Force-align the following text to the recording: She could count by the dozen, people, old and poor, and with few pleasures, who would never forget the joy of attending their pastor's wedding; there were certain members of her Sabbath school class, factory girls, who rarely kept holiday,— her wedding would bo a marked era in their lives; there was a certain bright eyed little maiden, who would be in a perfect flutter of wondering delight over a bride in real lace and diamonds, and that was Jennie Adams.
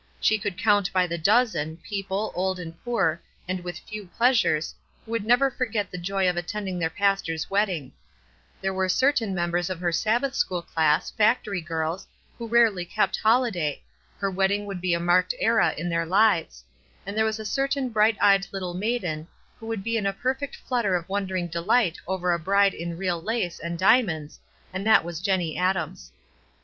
She 0.19 0.39
could 0.39 0.57
count 0.57 0.91
by 0.91 1.05
the 1.05 1.19
dozen, 1.19 1.77
people, 1.77 2.31
old 2.33 2.57
and 2.59 2.73
poor, 2.83 3.21
and 3.47 3.59
with 3.63 3.77
few 3.77 4.07
pleasures, 4.07 4.73
who 5.05 5.11
would 5.11 5.23
never 5.25 5.51
forget 5.51 5.91
the 5.91 5.97
joy 5.99 6.27
of 6.27 6.35
attending 6.35 6.79
their 6.79 6.89
pastor's 6.89 7.51
wedding; 7.51 7.91
there 8.61 8.73
were 8.73 8.89
certain 8.89 9.35
members 9.35 9.69
of 9.69 9.79
her 9.79 9.91
Sabbath 9.91 10.33
school 10.33 10.63
class, 10.63 11.11
factory 11.11 11.61
girls, 11.61 12.07
who 12.35 12.47
rarely 12.47 12.83
kept 12.83 13.15
holiday,— 13.17 13.79
her 14.17 14.31
wedding 14.31 14.65
would 14.65 14.81
bo 14.81 14.87
a 14.95 14.99
marked 14.99 15.35
era 15.39 15.71
in 15.77 15.87
their 15.87 16.07
lives; 16.07 16.63
there 17.05 17.23
was 17.23 17.37
a 17.39 17.45
certain 17.45 17.89
bright 17.89 18.17
eyed 18.19 18.47
little 18.51 18.73
maiden, 18.73 19.27
who 19.59 19.67
would 19.67 19.83
be 19.83 19.97
in 19.97 20.07
a 20.07 20.13
perfect 20.13 20.55
flutter 20.55 20.95
of 20.95 21.07
wondering 21.07 21.47
delight 21.47 21.99
over 22.07 22.31
a 22.33 22.39
bride 22.39 22.73
in 22.73 22.97
real 22.97 23.21
lace 23.21 23.59
and 23.59 23.77
diamonds, 23.77 24.39
and 24.73 24.83
that 24.83 25.03
was 25.03 25.21
Jennie 25.21 25.55
Adams. 25.55 26.11